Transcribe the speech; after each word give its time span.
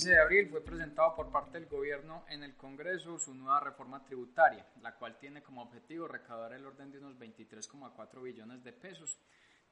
15 0.00 0.12
de 0.12 0.22
abril 0.22 0.48
fue 0.48 0.64
presentado 0.64 1.14
por 1.14 1.30
parte 1.30 1.60
del 1.60 1.68
gobierno 1.68 2.24
en 2.30 2.42
el 2.42 2.56
Congreso 2.56 3.18
su 3.18 3.34
nueva 3.34 3.60
reforma 3.60 4.02
tributaria, 4.02 4.66
la 4.80 4.94
cual 4.94 5.18
tiene 5.18 5.42
como 5.42 5.60
objetivo 5.60 6.08
recaudar 6.08 6.54
el 6.54 6.64
orden 6.64 6.90
de 6.90 6.96
unos 6.96 7.18
23,4 7.18 8.22
billones 8.22 8.64
de 8.64 8.72
pesos, 8.72 9.18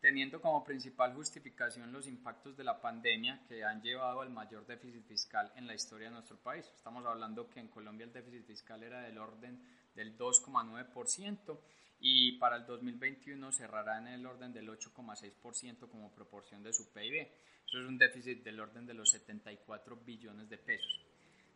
teniendo 0.01 0.43
como 0.43 0.63
principal 0.65 1.15
justificación 1.15 1.91
los 1.93 2.07
impactos 2.07 2.59
de 2.59 2.65
la 2.65 2.79
pandemia 2.79 3.43
que 3.49 3.65
han 3.65 3.81
llevado 3.81 4.21
al 4.21 4.29
mayor 4.29 4.67
déficit 4.67 5.03
fiscal 5.07 5.51
en 5.57 5.67
la 5.67 5.75
historia 5.75 6.09
de 6.09 6.17
nuestro 6.17 6.37
país. 6.37 6.71
Estamos 6.77 7.07
hablando 7.07 7.49
que 7.49 7.61
en 7.61 7.69
Colombia 7.69 8.05
el 8.05 8.13
déficit 8.13 8.45
fiscal 8.45 8.83
era 8.83 9.01
del 9.01 9.17
orden 9.17 9.59
del 9.99 10.17
2,9% 10.17 11.59
y 12.01 12.39
para 12.39 12.57
el 12.57 12.67
2021 12.67 13.51
cerrará 13.51 13.99
en 13.99 14.07
el 14.07 14.25
orden 14.25 14.53
del 14.53 14.69
8,6% 14.69 15.89
como 15.89 16.15
proporción 16.15 16.63
de 16.63 16.73
su 16.73 16.93
PIB. 16.93 17.29
Eso 17.67 17.81
es 17.81 17.89
un 17.89 17.99
déficit 17.99 18.45
del 18.45 18.61
orden 18.61 18.87
de 18.87 18.95
los 18.95 19.11
74 19.11 19.97
billones 19.97 20.49
de 20.49 20.57
pesos. 20.57 21.05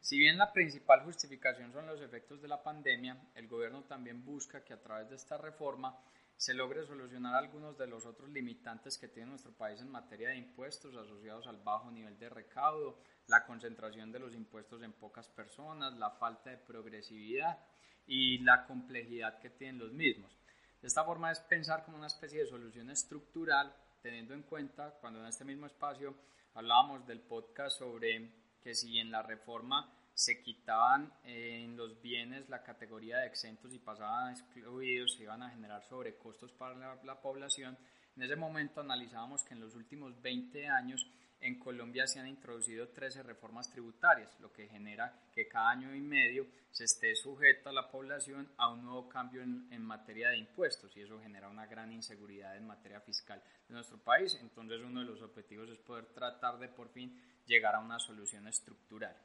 Si 0.00 0.18
bien 0.18 0.36
la 0.36 0.52
principal 0.52 1.04
justificación 1.04 1.72
son 1.72 1.86
los 1.86 2.00
efectos 2.00 2.42
de 2.42 2.48
la 2.48 2.64
pandemia, 2.64 3.16
el 3.36 3.46
gobierno 3.46 3.84
también 3.84 4.24
busca 4.24 4.64
que 4.64 4.72
a 4.72 4.82
través 4.82 5.08
de 5.08 5.14
esta 5.14 5.38
reforma 5.38 5.96
se 6.36 6.54
logre 6.54 6.84
solucionar 6.84 7.36
algunos 7.36 7.78
de 7.78 7.86
los 7.86 8.04
otros 8.04 8.28
limitantes 8.30 8.98
que 8.98 9.06
tiene 9.06 9.30
nuestro 9.30 9.52
país 9.52 9.80
en 9.80 9.92
materia 9.92 10.30
de 10.30 10.38
impuestos 10.38 10.96
asociados 10.96 11.46
al 11.46 11.58
bajo 11.58 11.92
nivel 11.92 12.18
de 12.18 12.28
recaudo, 12.28 12.98
la 13.28 13.46
concentración 13.46 14.10
de 14.10 14.18
los 14.18 14.34
impuestos 14.34 14.82
en 14.82 14.92
pocas 14.92 15.28
personas, 15.28 15.96
la 15.96 16.10
falta 16.10 16.50
de 16.50 16.56
progresividad 16.56 17.60
y 18.06 18.38
la 18.38 18.66
complejidad 18.66 19.38
que 19.38 19.50
tienen 19.50 19.78
los 19.78 19.92
mismos. 19.92 20.36
De 20.80 20.88
esta 20.88 21.04
forma 21.04 21.30
es 21.30 21.40
pensar 21.40 21.84
como 21.84 21.98
una 21.98 22.08
especie 22.08 22.40
de 22.40 22.46
solución 22.46 22.90
estructural 22.90 23.74
teniendo 24.02 24.34
en 24.34 24.42
cuenta 24.42 24.98
cuando 25.00 25.20
en 25.20 25.26
este 25.26 25.44
mismo 25.44 25.66
espacio 25.66 26.14
hablábamos 26.54 27.06
del 27.06 27.20
podcast 27.20 27.78
sobre 27.78 28.32
que 28.60 28.74
si 28.74 28.98
en 28.98 29.10
la 29.10 29.22
reforma 29.22 29.92
se 30.12 30.42
quitaban 30.42 31.12
en 31.24 31.76
los 31.76 32.00
bienes 32.02 32.48
la 32.48 32.62
categoría 32.62 33.18
de 33.18 33.26
exentos 33.26 33.72
y 33.72 33.78
pasaban 33.78 34.32
excluidos, 34.32 35.14
se 35.14 35.22
iban 35.22 35.42
a 35.42 35.50
generar 35.50 35.82
sobrecostos 35.84 36.52
para 36.52 36.74
la, 36.74 36.98
la 37.04 37.20
población, 37.20 37.78
en 38.16 38.22
ese 38.22 38.36
momento 38.36 38.80
analizábamos 38.80 39.42
que 39.44 39.54
en 39.54 39.60
los 39.60 39.74
últimos 39.74 40.20
20 40.20 40.68
años 40.68 41.06
en 41.42 41.58
Colombia 41.58 42.06
se 42.06 42.20
han 42.20 42.28
introducido 42.28 42.88
13 42.88 43.22
reformas 43.24 43.68
tributarias, 43.68 44.38
lo 44.40 44.52
que 44.52 44.68
genera 44.68 45.28
que 45.32 45.48
cada 45.48 45.70
año 45.70 45.94
y 45.94 46.00
medio 46.00 46.46
se 46.70 46.84
esté 46.84 47.14
sujeto 47.14 47.68
a 47.68 47.72
la 47.72 47.90
población 47.90 48.50
a 48.56 48.70
un 48.70 48.84
nuevo 48.84 49.08
cambio 49.08 49.42
en, 49.42 49.66
en, 49.70 49.82
materia 49.82 50.30
de 50.30 50.38
impuestos 50.38 50.96
y 50.96 51.02
eso 51.02 51.20
genera 51.20 51.48
una 51.48 51.66
gran 51.66 51.92
inseguridad 51.92 52.56
en 52.56 52.66
materia 52.66 53.00
fiscal 53.00 53.42
de 53.68 53.74
nuestro 53.74 53.98
país. 53.98 54.38
Entonces 54.40 54.80
uno 54.80 55.00
de 55.00 55.06
los 55.06 55.20
objetivos 55.20 55.68
es 55.68 55.78
poder 55.78 56.06
tratar 56.06 56.58
de 56.58 56.68
por 56.68 56.88
fin 56.90 57.20
llegar 57.46 57.74
a 57.74 57.80
una 57.80 57.98
solución 57.98 58.46
estructural. 58.46 59.16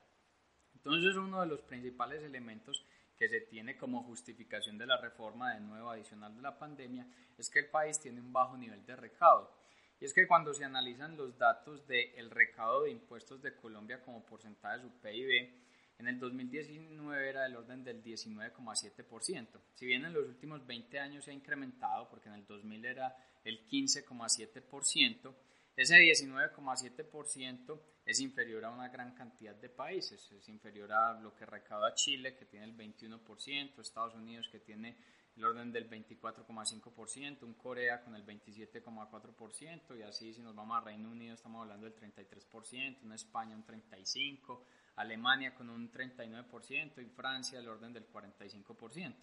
Entonces 0.73 1.15
uno 1.15 1.41
de 1.41 1.47
los 1.47 1.61
principales 1.61 2.23
elementos 2.23 2.85
que 3.15 3.29
se 3.29 3.41
tiene 3.41 3.77
como 3.77 4.03
justificación 4.03 4.77
de 4.77 4.85
la 4.85 4.97
reforma 4.97 5.53
de 5.53 5.61
nuevo 5.61 5.89
adicional 5.89 6.35
de 6.35 6.41
la 6.41 6.57
pandemia 6.57 7.07
es 7.37 7.49
que 7.49 7.59
el 7.59 7.67
país 7.67 7.99
tiene 7.99 8.21
un 8.21 8.33
bajo 8.33 8.57
nivel 8.57 8.85
de 8.85 8.95
recaudo 8.95 9.66
y 9.99 10.05
es 10.05 10.13
que 10.13 10.27
cuando 10.27 10.53
se 10.53 10.63
analizan 10.63 11.17
los 11.17 11.37
datos 11.37 11.87
del 11.87 12.29
recaudo 12.29 12.83
de 12.83 12.91
impuestos 12.91 13.41
de 13.41 13.55
Colombia 13.55 14.01
como 14.01 14.25
porcentaje 14.25 14.77
de 14.77 14.83
su 14.83 14.91
PIB, 14.99 15.67
en 15.99 16.07
el 16.07 16.19
2019 16.19 17.29
era 17.29 17.43
del 17.43 17.55
orden 17.55 17.83
del 17.83 18.03
19,7%. 18.03 19.47
Si 19.73 19.85
bien 19.85 20.05
en 20.05 20.13
los 20.13 20.27
últimos 20.27 20.65
20 20.67 20.99
años 20.99 21.25
se 21.25 21.31
ha 21.31 21.33
incrementado, 21.33 22.07
porque 22.09 22.29
en 22.29 22.35
el 22.35 22.45
2000 22.45 22.85
era 22.85 23.15
el 23.43 23.67
15,7%, 23.67 25.33
ese 25.75 25.95
19,7% 25.95 27.79
es 28.05 28.19
inferior 28.19 28.65
a 28.65 28.71
una 28.71 28.89
gran 28.89 29.13
cantidad 29.13 29.55
de 29.55 29.69
países. 29.69 30.31
Es 30.31 30.49
inferior 30.49 30.91
a 30.91 31.19
lo 31.19 31.35
que 31.35 31.45
recauda 31.45 31.93
Chile, 31.93 32.35
que 32.35 32.45
tiene 32.45 32.65
el 32.65 32.75
21%, 32.75 33.79
Estados 33.79 34.15
Unidos, 34.15 34.49
que 34.51 34.59
tiene 34.59 34.97
el 35.37 35.45
orden 35.45 35.71
del 35.71 35.87
24,5%, 35.87 37.43
un 37.43 37.53
Corea 37.53 38.01
con 38.01 38.15
el 38.15 38.25
27,4% 38.25 39.97
y 39.97 40.01
así 40.01 40.33
si 40.33 40.41
nos 40.41 40.55
vamos 40.55 40.77
a 40.77 40.81
Reino 40.81 41.11
Unido 41.11 41.35
estamos 41.35 41.61
hablando 41.61 41.85
del 41.85 41.95
33%, 41.95 43.03
una 43.03 43.15
España 43.15 43.55
un 43.55 43.63
35%, 43.63 44.59
Alemania 44.95 45.53
con 45.53 45.69
un 45.69 45.91
39% 45.91 47.03
y 47.03 47.05
Francia 47.05 47.59
el 47.59 47.67
orden 47.67 47.93
del 47.93 48.11
45%. 48.11 49.15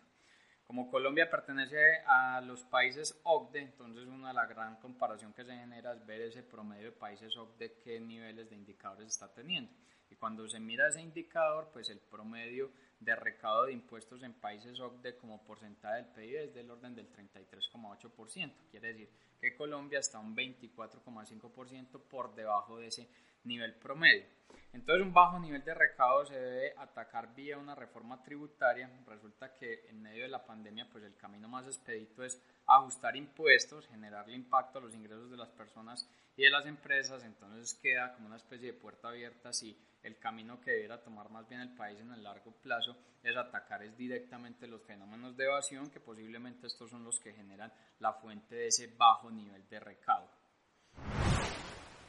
Como 0.67 0.91
Colombia 0.91 1.31
pertenece 1.31 1.99
a 2.07 2.41
los 2.41 2.65
países 2.65 3.21
OCDE, 3.23 3.61
entonces 3.61 4.07
una 4.07 4.29
de 4.29 4.35
las 4.35 4.49
gran 4.49 4.77
comparación 4.77 5.35
que 5.35 5.45
se 5.45 5.55
genera 5.55 5.93
es 5.93 6.07
ver 6.07 6.23
ese 6.23 6.43
promedio 6.43 6.87
de 6.87 6.93
países 6.93 7.37
OCDE 7.37 7.81
qué 7.85 8.01
niveles 8.01 8.49
de 8.49 8.57
indicadores 8.57 9.09
está 9.09 9.33
teniendo. 9.33 9.71
Y 10.11 10.17
cuando 10.17 10.49
se 10.49 10.61
mira 10.61 10.89
ese 10.89 11.03
indicador, 11.03 11.69
pues 11.73 11.91
el 11.91 11.99
promedio 11.99 12.71
de 12.99 13.15
recaudo 13.15 13.67
de 13.67 13.73
impuestos 13.73 14.23
en 14.23 14.33
países 14.33 14.81
OCDE 14.81 15.17
como 15.19 15.45
porcentaje 15.45 15.97
del 15.97 16.07
PIB 16.07 16.37
es 16.39 16.55
del 16.55 16.71
orden 16.71 16.95
del 16.95 17.13
33,8%. 17.13 18.53
Quiere 18.71 18.89
decir 18.89 19.11
que 19.41 19.55
Colombia 19.57 19.99
está 19.99 20.19
un 20.19 20.35
24,5% 20.35 22.01
por 22.09 22.35
debajo 22.35 22.79
de 22.79 22.87
ese 22.87 23.09
nivel 23.45 23.75
promedio. 23.75 24.27
Entonces 24.75 25.07
un 25.07 25.13
bajo 25.13 25.39
nivel 25.39 25.65
de 25.65 25.73
recaudo 25.73 26.27
se 26.27 26.35
debe 26.35 26.75
atacar 26.77 27.33
vía 27.35 27.59
una 27.59 27.77
reforma 27.77 28.23
tributaria. 28.25 28.91
Resulta 29.07 29.55
que 29.55 29.87
en 29.89 30.03
medio 30.03 30.25
de 30.25 30.29
la 30.29 30.45
pandemia 30.45 30.89
pues 30.91 31.05
el 31.05 31.17
camino 31.17 31.49
más 31.49 31.67
expedito 31.67 32.25
es 32.25 32.43
ajustar 32.67 33.17
impuestos, 33.17 33.87
generarle 33.87 34.35
impacto 34.35 34.79
a 34.79 34.83
los 34.83 34.95
ingresos 34.95 35.31
de 35.31 35.37
las 35.37 35.51
personas 35.51 36.09
y 36.37 36.43
de 36.43 36.51
las 36.51 36.67
empresas. 36.67 37.23
Entonces 37.23 37.75
queda 37.75 38.15
como 38.15 38.27
una 38.27 38.37
especie 38.37 38.73
de 38.73 38.79
puerta 38.79 39.09
abierta 39.09 39.53
si 39.53 39.79
el 40.03 40.19
camino 40.19 40.61
que 40.61 40.73
debiera 40.73 41.03
tomar 41.03 41.31
más 41.31 41.49
bien 41.49 41.61
el 41.61 41.75
país 41.75 41.99
en 42.01 42.13
el 42.13 42.23
largo 42.23 42.53
plazo 42.63 42.97
es 43.23 43.37
atacar 43.37 43.83
es 43.83 43.97
directamente 43.97 44.67
los 44.67 44.83
fenómenos 44.83 45.37
de 45.37 45.45
evasión 45.45 45.91
que 45.91 45.99
posiblemente 45.99 46.67
estos 46.67 46.91
son 46.91 47.05
los 47.05 47.19
que 47.21 47.33
generan 47.33 47.73
la 48.01 48.13
fuente 48.13 48.55
de 48.55 48.67
ese 48.67 48.89
bajo 48.99 49.31
nivel 49.31 49.67
de 49.69 49.81
recaudo. 49.81 50.14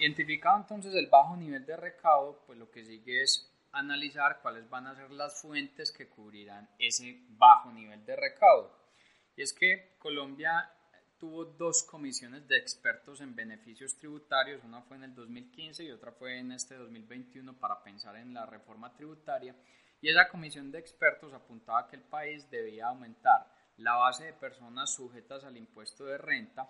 Identificado 0.05 0.57
entonces 0.57 0.93
el 0.93 1.07
bajo 1.07 1.35
nivel 1.35 1.65
de 1.65 1.75
recaudo, 1.75 2.43
pues 2.45 2.59
lo 2.59 2.69
que 2.69 2.85
sigue 2.85 3.23
es 3.23 3.51
analizar 3.71 4.39
cuáles 4.39 4.69
van 4.69 4.85
a 4.85 4.93
ser 4.93 5.09
las 5.09 5.41
fuentes 5.41 5.91
que 5.91 6.07
cubrirán 6.07 6.69
ese 6.77 7.25
bajo 7.29 7.71
nivel 7.71 8.05
de 8.05 8.15
recaudo. 8.15 8.71
Y 9.35 9.41
es 9.41 9.51
que 9.51 9.95
Colombia 9.97 10.71
tuvo 11.17 11.45
dos 11.45 11.81
comisiones 11.81 12.47
de 12.47 12.55
expertos 12.55 13.19
en 13.19 13.35
beneficios 13.35 13.97
tributarios, 13.97 14.63
una 14.63 14.83
fue 14.83 14.97
en 14.97 15.05
el 15.05 15.15
2015 15.15 15.85
y 15.85 15.89
otra 15.89 16.11
fue 16.11 16.37
en 16.37 16.51
este 16.51 16.75
2021 16.75 17.57
para 17.57 17.81
pensar 17.81 18.15
en 18.17 18.31
la 18.31 18.45
reforma 18.45 18.93
tributaria. 18.93 19.55
Y 20.01 20.09
esa 20.09 20.29
comisión 20.29 20.71
de 20.71 20.77
expertos 20.77 21.33
apuntaba 21.33 21.87
que 21.87 21.95
el 21.95 22.03
país 22.03 22.47
debía 22.51 22.89
aumentar 22.89 23.51
la 23.77 23.95
base 23.95 24.25
de 24.25 24.33
personas 24.33 24.93
sujetas 24.93 25.43
al 25.45 25.57
impuesto 25.57 26.05
de 26.05 26.19
renta, 26.19 26.69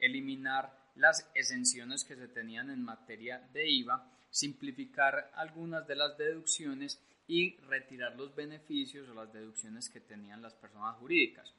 eliminar 0.00 0.81
las 0.94 1.30
exenciones 1.34 2.04
que 2.04 2.16
se 2.16 2.28
tenían 2.28 2.70
en 2.70 2.82
materia 2.82 3.38
de 3.52 3.68
IVA, 3.68 4.10
simplificar 4.30 5.30
algunas 5.34 5.86
de 5.86 5.96
las 5.96 6.16
deducciones 6.16 7.00
y 7.26 7.56
retirar 7.60 8.16
los 8.16 8.34
beneficios 8.34 9.08
o 9.08 9.14
las 9.14 9.32
deducciones 9.32 9.88
que 9.88 10.00
tenían 10.00 10.42
las 10.42 10.54
personas 10.54 10.96
jurídicas. 10.96 11.54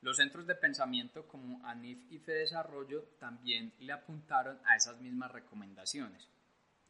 Los 0.00 0.16
centros 0.16 0.46
de 0.46 0.54
pensamiento 0.54 1.26
como 1.26 1.66
ANIF 1.66 1.98
y 2.10 2.18
FEDesarrollo 2.18 3.02
también 3.18 3.72
le 3.80 3.92
apuntaron 3.92 4.58
a 4.64 4.76
esas 4.76 5.00
mismas 5.00 5.32
recomendaciones. 5.32 6.28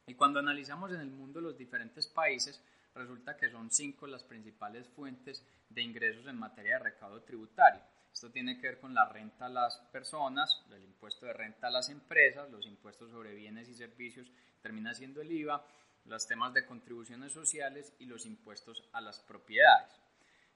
Y 0.07 0.15
cuando 0.15 0.41
analizamos 0.41 0.93
en 0.93 1.01
el 1.01 1.11
mundo 1.11 1.41
los 1.41 1.57
diferentes 1.57 2.07
países, 2.07 2.63
resulta 2.95 3.37
que 3.37 3.51
son 3.51 3.71
cinco 3.71 4.07
las 4.07 4.25
principales 4.25 4.89
fuentes 4.89 5.45
de 5.71 5.83
ingresos 5.83 6.27
en 6.27 6.39
materia 6.39 6.75
de 6.75 6.85
recaudo 6.85 7.23
tributario. 7.23 7.81
Esto 8.19 8.33
tiene 8.33 8.59
que 8.59 8.67
ver 8.67 8.81
con 8.81 8.95
la 8.95 9.09
renta 9.09 9.47
a 9.47 9.49
las 9.49 9.79
personas, 9.93 10.65
el 10.75 10.83
impuesto 10.83 11.25
de 11.25 11.33
renta 11.35 11.69
a 11.69 11.71
las 11.71 11.89
empresas, 11.89 12.51
los 12.51 12.67
impuestos 12.67 13.13
sobre 13.13 13.33
bienes 13.33 13.69
y 13.69 13.75
servicios, 13.77 14.33
termina 14.61 14.93
siendo 14.93 15.21
el 15.21 15.31
IVA, 15.31 15.65
los 16.05 16.27
temas 16.27 16.53
de 16.53 16.67
contribuciones 16.67 17.31
sociales 17.31 17.95
y 18.01 18.07
los 18.07 18.27
impuestos 18.27 18.83
a 18.93 19.01
las 19.01 19.21
propiedades. 19.21 20.01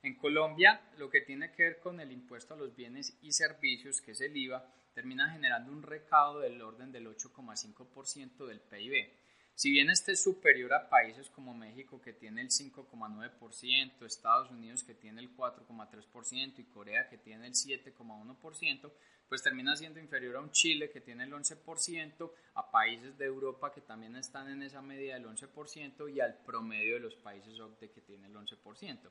En 0.03 0.17
Colombia, 0.17 0.81
lo 0.99 1.09
que 1.09 1.21
tiene 1.21 1.53
que 1.53 1.63
ver 1.63 1.79
con 1.79 2.01
el 2.01 2.11
impuesto 2.11 2.55
a 2.55 2.57
los 2.57 2.75
bienes 2.75 3.17
y 3.23 3.31
servicios, 3.31 4.01
que 4.01 4.11
es 4.11 4.21
el 4.23 4.37
IVA, 4.37 4.67
termina 4.93 5.31
generando 5.31 5.71
un 5.71 5.85
recaudo 5.85 6.41
del 6.41 6.61
orden 6.61 6.91
del 6.91 7.07
8,5% 7.07 8.45
del 8.45 8.59
PIB. 8.59 9.09
Si 9.55 9.71
bien 9.71 9.91
este 9.91 10.13
es 10.13 10.23
superior 10.23 10.73
a 10.73 10.89
países 10.89 11.29
como 11.29 11.55
México 11.55 12.01
que 12.01 12.13
tiene 12.13 12.41
el 12.41 12.49
5,9%, 12.49 14.07
Estados 14.07 14.51
Unidos 14.51 14.83
que 14.83 14.95
tiene 14.95 15.21
el 15.21 15.37
4,3% 15.37 16.59
y 16.59 16.65
Corea 16.65 17.09
que 17.09 17.19
tiene 17.19 17.47
el 17.47 17.53
7,1%, 17.53 18.93
pues 19.29 19.43
termina 19.43 19.77
siendo 19.77 20.01
inferior 20.01 20.37
a 20.37 20.41
un 20.41 20.51
Chile 20.51 20.91
que 20.91 21.01
tiene 21.01 21.25
el 21.25 21.33
11%, 21.33 22.33
a 22.55 22.71
países 22.71 23.17
de 23.19 23.27
Europa 23.27 23.73
que 23.73 23.83
también 23.83 24.17
están 24.17 24.49
en 24.49 24.63
esa 24.63 24.83
medida 24.83 25.15
del 25.15 25.27
11% 25.27 26.13
y 26.13 26.21
al 26.21 26.43
promedio 26.45 26.95
de 26.95 27.01
los 27.01 27.15
países 27.17 27.59
OCDE 27.61 27.91
que 27.91 28.01
tiene 28.01 28.29
el 28.29 28.35
11%. 28.35 29.11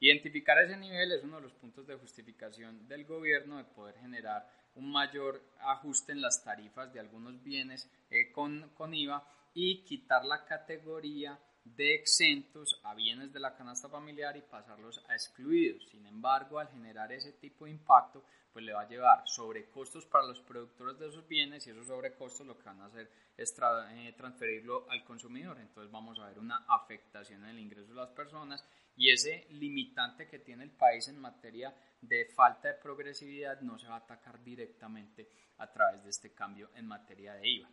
Identificar 0.00 0.58
ese 0.58 0.76
nivel 0.76 1.12
es 1.12 1.24
uno 1.24 1.36
de 1.36 1.42
los 1.42 1.54
puntos 1.54 1.86
de 1.86 1.96
justificación 1.96 2.86
del 2.86 3.04
gobierno 3.04 3.56
de 3.56 3.64
poder 3.64 3.96
generar 3.96 4.48
un 4.76 4.92
mayor 4.92 5.42
ajuste 5.60 6.12
en 6.12 6.22
las 6.22 6.44
tarifas 6.44 6.92
de 6.92 7.00
algunos 7.00 7.42
bienes 7.42 7.90
eh, 8.10 8.30
con, 8.30 8.70
con 8.74 8.94
IVA 8.94 9.26
y 9.54 9.84
quitar 9.84 10.24
la 10.24 10.44
categoría 10.44 11.38
de 11.64 11.94
exentos 11.94 12.80
a 12.84 12.94
bienes 12.94 13.32
de 13.32 13.40
la 13.40 13.54
canasta 13.54 13.88
familiar 13.88 14.36
y 14.36 14.42
pasarlos 14.42 15.02
a 15.08 15.14
excluidos. 15.14 15.86
Sin 15.90 16.06
embargo, 16.06 16.58
al 16.58 16.68
generar 16.68 17.12
ese 17.12 17.32
tipo 17.32 17.64
de 17.64 17.72
impacto, 17.72 18.24
pues 18.52 18.64
le 18.64 18.72
va 18.72 18.82
a 18.82 18.88
llevar 18.88 19.22
sobrecostos 19.26 20.06
para 20.06 20.26
los 20.26 20.40
productores 20.40 20.98
de 20.98 21.08
esos 21.08 21.28
bienes 21.28 21.66
y 21.66 21.70
esos 21.70 21.86
sobrecostos 21.86 22.46
lo 22.46 22.58
que 22.58 22.64
van 22.64 22.80
a 22.80 22.86
hacer 22.86 23.10
es 23.36 23.54
eh, 23.90 24.14
transferirlo 24.16 24.90
al 24.90 25.04
consumidor. 25.04 25.58
Entonces 25.60 25.92
vamos 25.92 26.18
a 26.18 26.26
ver 26.26 26.38
una 26.38 26.64
afectación 26.68 27.44
en 27.44 27.50
el 27.50 27.58
ingreso 27.58 27.90
de 27.90 28.00
las 28.00 28.10
personas 28.10 28.64
y 28.96 29.10
ese 29.10 29.46
limitante 29.50 30.26
que 30.26 30.40
tiene 30.40 30.64
el 30.64 30.72
país 30.72 31.06
en 31.08 31.20
materia 31.20 31.74
de 32.00 32.26
falta 32.34 32.68
de 32.68 32.74
progresividad 32.74 33.60
no 33.60 33.78
se 33.78 33.86
va 33.86 33.94
a 33.94 33.98
atacar 33.98 34.42
directamente 34.42 35.28
a 35.58 35.70
través 35.70 36.02
de 36.02 36.10
este 36.10 36.32
cambio 36.32 36.70
en 36.74 36.86
materia 36.86 37.34
de 37.34 37.48
IVA. 37.48 37.68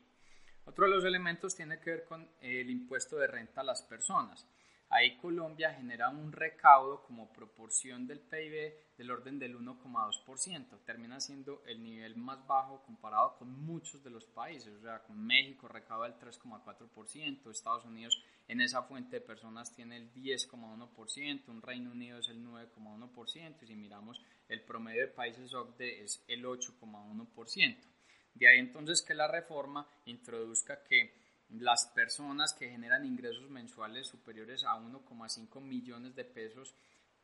Otro 0.66 0.86
de 0.86 0.96
los 0.96 1.06
elementos 1.06 1.56
tiene 1.56 1.80
que 1.80 1.92
ver 1.92 2.06
con 2.06 2.28
el 2.42 2.70
impuesto 2.70 3.18
de 3.18 3.28
renta 3.28 3.62
a 3.62 3.64
las 3.64 3.84
personas. 3.84 4.48
Ahí 4.90 5.18
Colombia 5.18 5.74
genera 5.74 6.10
un 6.10 6.32
recaudo 6.32 7.04
como 7.04 7.32
proporción 7.32 8.08
del 8.08 8.20
PIB 8.20 8.74
del 8.98 9.12
orden 9.12 9.40
del 9.40 9.58
1,2%. 9.58 10.84
Termina 10.86 11.20
siendo 11.20 11.64
el 11.66 11.84
nivel 11.84 12.16
más 12.16 12.46
bajo 12.48 12.84
comparado 12.84 13.36
con 13.38 13.50
muchos 13.50 14.04
de 14.04 14.10
los 14.10 14.26
países. 14.26 14.74
O 14.76 14.82
sea, 14.82 15.04
con 15.04 15.26
México 15.26 15.68
recauda 15.68 16.08
el 16.08 16.20
3,4%, 16.20 17.52
Estados 17.52 17.86
Unidos 17.86 18.24
en 18.48 18.62
esa 18.62 18.84
fuente 18.84 19.18
de 19.18 19.22
personas 19.22 19.74
tiene 19.74 19.98
el 19.98 20.14
10,1%, 20.14 21.48
un 21.48 21.62
Reino 21.62 21.92
Unido 21.92 22.20
es 22.20 22.30
el 22.30 22.44
9,1% 22.46 23.64
y 23.64 23.68
si 23.68 23.76
miramos 23.76 24.22
el 24.48 24.62
promedio 24.62 25.02
de 25.02 25.08
países 25.08 25.54
OCDE 25.54 26.04
es 26.04 26.24
el 26.28 26.46
8,1%. 26.46 27.95
De 28.36 28.48
ahí 28.48 28.60
entonces 28.60 29.02
que 29.02 29.14
la 29.14 29.28
reforma 29.28 29.88
introduzca 30.06 30.84
que 30.84 31.14
las 31.50 31.88
personas 31.88 32.54
que 32.54 32.70
generan 32.70 33.06
ingresos 33.06 33.50
mensuales 33.50 34.08
superiores 34.08 34.64
a 34.66 34.76
1,5 34.76 35.62
millones 35.62 36.16
de 36.16 36.26
pesos 36.26 36.76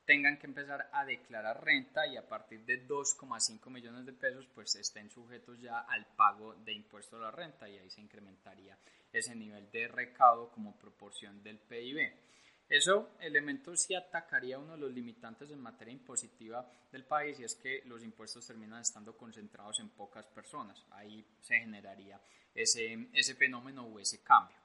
tengan 0.06 0.38
que 0.38 0.48
empezar 0.48 0.90
a 0.94 1.06
declarar 1.06 1.64
renta 1.64 2.08
y 2.08 2.18
a 2.18 2.28
partir 2.28 2.66
de 2.66 2.88
2,5 2.88 3.70
millones 3.70 4.06
de 4.06 4.14
pesos 4.14 4.48
pues 4.54 4.76
estén 4.76 5.10
sujetos 5.10 5.60
ya 5.60 5.80
al 5.80 6.06
pago 6.16 6.56
de 6.56 6.74
impuesto 6.74 7.18
a 7.18 7.22
la 7.22 7.32
renta 7.32 7.70
y 7.70 7.78
ahí 7.78 7.90
se 7.90 8.02
incrementaría 8.02 8.78
ese 9.12 9.36
nivel 9.36 9.70
de 9.72 9.88
recaudo 9.88 10.50
como 10.50 10.78
proporción 10.78 11.44
del 11.44 11.60
PIB. 11.60 12.12
Eso 12.72 13.10
elemento 13.20 13.76
sí 13.76 13.94
atacaría 13.96 14.58
uno 14.58 14.72
de 14.72 14.78
los 14.78 14.94
limitantes 14.94 15.52
en 15.52 15.60
materia 15.60 15.92
impositiva 15.92 16.66
del 16.90 17.04
país 17.04 17.38
y 17.38 17.44
es 17.44 17.56
que 17.56 17.82
los 17.84 18.02
impuestos 18.02 18.48
terminan 18.48 18.80
estando 18.80 19.18
concentrados 19.18 19.82
en 19.82 19.90
pocas 19.90 20.26
personas. 20.28 20.86
Ahí 20.92 21.22
se 21.42 21.60
generaría 21.60 22.22
ese, 22.56 23.10
ese 23.12 23.36
fenómeno 23.36 23.84
o 23.84 24.00
ese 24.00 24.24
cambio. 24.24 24.56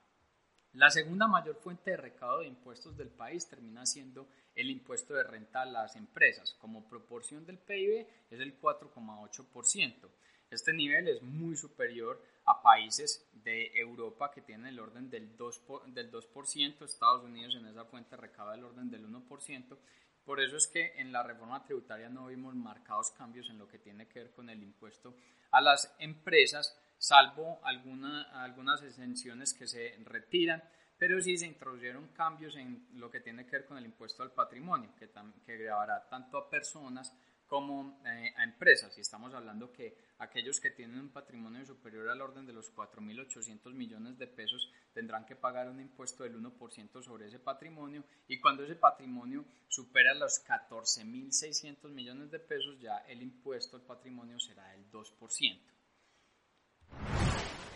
La 0.74 0.88
segunda 0.88 1.26
mayor 1.26 1.56
fuente 1.56 1.90
de 1.90 1.96
recaudo 1.96 2.42
de 2.42 2.46
impuestos 2.46 2.96
del 2.96 3.10
país 3.10 3.48
termina 3.48 3.84
siendo 3.84 4.28
el 4.54 4.70
impuesto 4.70 5.14
de 5.14 5.24
renta 5.24 5.62
a 5.62 5.66
las 5.66 5.96
empresas. 5.96 6.54
Como 6.60 6.88
proporción 6.88 7.44
del 7.44 7.58
PIB 7.58 8.06
es 8.30 8.38
el 8.38 8.60
4,8%. 8.60 10.08
Este 10.50 10.72
nivel 10.72 11.08
es 11.08 11.22
muy 11.22 11.56
superior 11.56 12.22
a 12.44 12.62
países 12.62 13.28
de 13.32 13.72
Europa 13.74 14.30
que 14.30 14.42
tienen 14.42 14.66
el 14.66 14.78
orden 14.78 15.10
del 15.10 15.36
2%, 15.36 15.86
del 15.86 16.10
2%, 16.12 16.84
Estados 16.84 17.24
Unidos 17.24 17.56
en 17.56 17.66
esa 17.66 17.84
fuente 17.84 18.16
recaba 18.16 18.54
el 18.54 18.64
orden 18.64 18.90
del 18.90 19.08
1%. 19.08 19.76
Por 20.24 20.40
eso 20.40 20.56
es 20.56 20.66
que 20.68 20.92
en 20.96 21.12
la 21.12 21.22
reforma 21.22 21.62
tributaria 21.62 22.08
no 22.08 22.26
vimos 22.26 22.54
marcados 22.54 23.10
cambios 23.10 23.50
en 23.50 23.58
lo 23.58 23.68
que 23.68 23.78
tiene 23.78 24.08
que 24.08 24.20
ver 24.20 24.30
con 24.32 24.48
el 24.50 24.62
impuesto 24.62 25.16
a 25.50 25.60
las 25.60 25.94
empresas, 25.98 26.76
salvo 26.98 27.60
alguna, 27.64 28.22
algunas 28.42 28.82
exenciones 28.82 29.54
que 29.54 29.66
se 29.66 29.96
retiran, 30.04 30.62
pero 30.98 31.20
sí 31.20 31.36
se 31.36 31.46
introdujeron 31.46 32.08
cambios 32.08 32.56
en 32.56 32.86
lo 32.94 33.10
que 33.10 33.20
tiene 33.20 33.44
que 33.46 33.52
ver 33.52 33.66
con 33.66 33.78
el 33.78 33.84
impuesto 33.84 34.22
al 34.22 34.32
patrimonio, 34.32 34.94
que, 34.98 35.10
que 35.44 35.56
grabará 35.56 36.08
tanto 36.08 36.38
a 36.38 36.50
personas 36.50 37.12
como 37.46 38.00
eh, 38.04 38.32
a 38.36 38.44
empresas. 38.44 38.96
Y 38.98 39.00
estamos 39.00 39.32
hablando 39.34 39.72
que 39.72 39.96
aquellos 40.18 40.60
que 40.60 40.70
tienen 40.70 40.98
un 40.98 41.08
patrimonio 41.10 41.64
superior 41.64 42.08
al 42.08 42.20
orden 42.20 42.46
de 42.46 42.52
los 42.52 42.74
4.800 42.74 43.72
millones 43.72 44.18
de 44.18 44.26
pesos 44.26 44.70
tendrán 44.92 45.24
que 45.24 45.36
pagar 45.36 45.68
un 45.68 45.80
impuesto 45.80 46.24
del 46.24 46.40
1% 46.40 47.02
sobre 47.02 47.26
ese 47.26 47.38
patrimonio 47.38 48.04
y 48.28 48.40
cuando 48.40 48.64
ese 48.64 48.76
patrimonio 48.76 49.44
supera 49.68 50.14
los 50.14 50.44
14.600 50.46 51.88
millones 51.90 52.30
de 52.30 52.38
pesos 52.38 52.80
ya 52.80 52.98
el 53.08 53.22
impuesto 53.22 53.76
al 53.76 53.82
patrimonio 53.82 54.40
será 54.40 54.68
del 54.70 54.90
2%. 54.90 55.60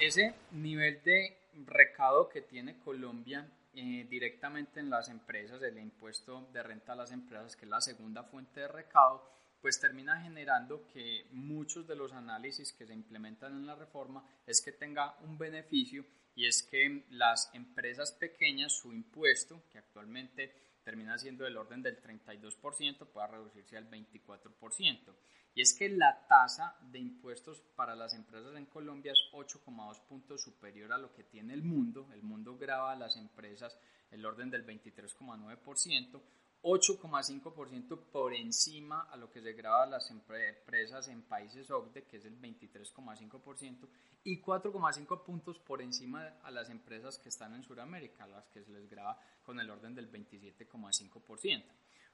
Ese 0.01 0.35
nivel 0.53 1.03
de 1.05 1.37
recado 1.67 2.29
que 2.31 2.41
tiene 2.41 2.79
Colombia 2.79 3.47
eh, 3.75 4.07
directamente 4.09 4.81
en 4.81 4.91
las 4.91 5.09
empresas, 5.09 5.63
el 5.63 5.79
impuesto 5.79 6.49
de 6.53 6.63
renta 6.63 6.95
a 6.95 6.97
las 6.97 7.13
empresas, 7.13 7.55
que 7.55 7.67
es 7.67 7.71
la 7.71 7.81
segunda 7.81 8.25
fuente 8.25 8.61
de 8.61 8.69
recado, 8.69 9.31
pues 9.61 9.79
termina 9.79 10.21
generando 10.23 10.87
que 10.87 11.27
muchos 11.33 11.87
de 11.87 11.97
los 11.97 12.13
análisis 12.13 12.73
que 12.73 12.87
se 12.87 12.95
implementan 12.95 13.53
en 13.53 13.67
la 13.67 13.75
reforma 13.75 14.25
es 14.47 14.61
que 14.61 14.73
tenga 14.73 15.19
un 15.21 15.37
beneficio 15.37 16.05
y 16.35 16.47
es 16.47 16.63
que 16.63 17.05
las 17.11 17.51
empresas 17.55 18.13
pequeñas, 18.13 18.73
su 18.73 18.93
impuesto, 18.93 19.65
que 19.71 19.79
actualmente 19.79 20.55
termina 20.83 21.19
siendo 21.19 21.45
del 21.45 21.57
orden 21.57 21.83
del 21.83 22.01
32%, 22.01 23.07
pueda 23.09 23.27
reducirse 23.27 23.77
al 23.77 23.91
24%. 23.91 25.15
Y 25.55 25.63
es 25.63 25.75
que 25.75 25.89
la 25.89 26.27
tasa 26.29 26.77
de 26.81 27.01
impuestos 27.01 27.61
para 27.75 27.95
las 27.95 28.15
empresas 28.15 28.55
en 28.57 28.67
Colombia 28.67 29.13
es 29.13 29.21
8,2 29.33 30.01
puntos 30.07 30.43
superior 30.43 30.93
a 30.93 30.99
lo 30.99 31.13
que 31.13 31.25
tiene 31.25 31.55
el 31.55 31.63
mundo. 31.63 32.09
El 32.13 32.23
mundo 32.23 32.57
graba 32.57 32.93
a 32.93 32.97
las 32.97 33.17
empresas 33.17 33.77
el 34.11 34.25
orden 34.25 34.51
del 34.51 34.65
23,9%, 34.65 36.23
8,5% 36.63 37.99
por 38.13 38.35
encima 38.35 39.03
a 39.11 39.17
lo 39.17 39.31
que 39.31 39.41
se 39.41 39.53
graba 39.55 39.87
las 39.87 40.11
empresas 40.11 41.09
en 41.09 41.23
países 41.23 41.71
OCDE, 41.71 42.05
que 42.05 42.19
es 42.19 42.25
el 42.27 42.41
23,5%, 42.41 43.89
y 44.25 44.43
4,5 44.43 45.25
puntos 45.25 45.59
por 45.59 45.81
encima 45.81 46.39
a 46.43 46.51
las 46.51 46.69
empresas 46.69 47.19
que 47.19 47.31
están 47.31 47.55
en 47.55 47.63
Sudamérica, 47.63 48.27
las 48.27 48.47
que 48.49 48.63
se 48.63 48.73
les 48.73 48.89
graba 48.91 49.19
con 49.43 49.59
el 49.59 49.71
orden 49.71 49.95
del 49.95 50.13
27,5%. 50.13 51.65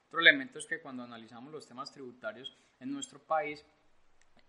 Otro 0.07 0.19
elemento 0.21 0.59
es 0.59 0.65
que 0.65 0.81
cuando 0.81 1.03
analizamos 1.03 1.51
los 1.51 1.67
temas 1.67 1.91
tributarios 1.91 2.55
en 2.79 2.93
nuestro 2.93 3.19
país, 3.19 3.65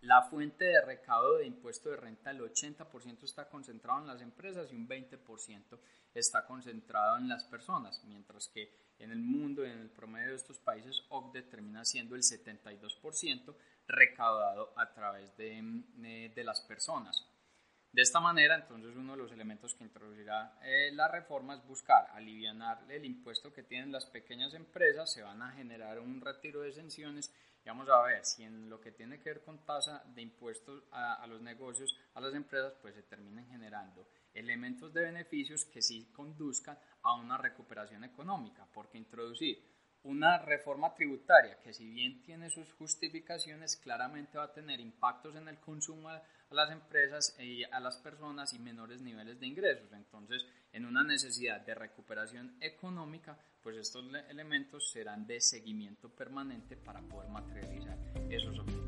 la 0.00 0.22
fuente 0.22 0.64
de 0.64 0.80
recaudo 0.80 1.38
de 1.38 1.46
impuesto 1.46 1.90
de 1.90 1.96
renta, 1.96 2.30
el 2.30 2.40
80% 2.40 3.24
está 3.24 3.48
concentrado 3.48 4.00
en 4.00 4.06
las 4.06 4.22
empresas 4.22 4.72
y 4.72 4.76
un 4.76 4.88
20% 4.88 5.78
está 6.14 6.46
concentrado 6.46 7.18
en 7.18 7.28
las 7.28 7.44
personas, 7.44 8.02
mientras 8.04 8.48
que 8.48 8.72
en 8.98 9.10
el 9.10 9.20
mundo 9.20 9.64
en 9.64 9.78
el 9.78 9.90
promedio 9.90 10.30
de 10.30 10.36
estos 10.36 10.58
países 10.58 11.04
OCDE 11.08 11.42
termina 11.42 11.84
siendo 11.84 12.14
el 12.14 12.22
72% 12.22 13.54
recaudado 13.86 14.72
a 14.76 14.92
través 14.92 15.36
de, 15.36 15.58
eh, 15.58 16.32
de, 16.34 16.44
las 16.44 16.60
personas. 16.60 17.26
De 17.92 18.02
esta 18.02 18.20
manera, 18.20 18.54
entonces, 18.54 18.94
uno 18.96 19.12
de 19.12 19.18
los 19.18 19.32
elementos 19.32 19.74
que 19.74 19.84
introducirá 19.84 20.58
eh, 20.62 20.90
la 20.92 21.08
reforma 21.08 21.54
es 21.54 21.66
buscar 21.66 22.08
aliviar 22.12 22.84
el 22.88 23.04
impuesto 23.04 23.52
que 23.52 23.62
tienen 23.62 23.92
las 23.92 24.06
pequeñas 24.06 24.54
empresas, 24.54 25.12
se 25.12 25.22
van 25.22 25.42
a 25.42 25.52
generar 25.52 25.98
un 25.98 26.20
retiro 26.20 26.60
de 26.60 26.68
exenciones 26.68 27.32
y 27.64 27.68
vamos 27.68 27.88
a 27.88 28.02
ver 28.02 28.24
si 28.24 28.44
en 28.44 28.68
lo 28.68 28.80
que 28.80 28.92
tiene 28.92 29.18
que 29.18 29.30
ver 29.30 29.42
con 29.42 29.64
tasa 29.64 30.02
de 30.14 30.22
impuestos 30.22 30.84
a, 30.92 31.26
los 31.26 31.40
negocios, 31.42 31.96
a 32.14 32.20
las 32.20 32.34
empresas, 32.34 32.74
pues 32.80 32.94
se 32.94 33.02
terminen 33.02 33.46
generando 33.46 34.08
elementos 34.32 34.92
de 34.92 35.02
beneficios 35.02 35.64
que 35.66 35.82
sí 35.82 36.10
conduzcan 36.12 36.78
a 37.02 37.14
una 37.14 37.36
recuperación 37.36 38.04
económica, 38.04 38.66
porque 38.72 38.98
introducir 38.98 39.58
una 40.04 40.38
reforma 40.38 40.94
tributaria 40.94 41.60
que 41.60 41.72
si 41.72 41.90
bien 41.90 42.22
tiene 42.22 42.48
sus 42.50 42.72
justificaciones, 42.74 43.76
claramente 43.76 44.38
va 44.38 44.44
a 44.44 44.52
tener 44.52 44.80
impactos 44.80 45.34
en 45.36 45.48
el 45.48 45.58
consumo 45.58 46.10
a 46.50 46.54
las 46.54 46.70
empresas 46.70 47.36
y 47.38 47.64
a 47.64 47.80
las 47.80 47.96
personas 47.98 48.52
y 48.54 48.58
menores 48.58 49.00
niveles 49.02 49.38
de 49.38 49.46
ingresos. 49.46 49.92
Entonces, 49.92 50.46
en 50.72 50.86
una 50.86 51.02
necesidad 51.02 51.60
de 51.60 51.74
recuperación 51.74 52.56
económica, 52.60 53.38
pues 53.62 53.76
estos 53.76 54.04
elementos 54.30 54.90
serán 54.90 55.26
de 55.26 55.40
seguimiento 55.40 56.08
permanente 56.08 56.76
para 56.76 57.02
poder 57.02 57.28
materializar 57.30 57.98
esos 58.30 58.58
objetivos. 58.58 58.87